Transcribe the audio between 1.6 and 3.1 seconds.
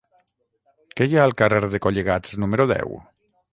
de Collegats número deu?